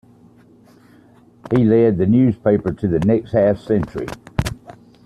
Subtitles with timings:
[1.51, 4.07] He led the newspaper for the next half century.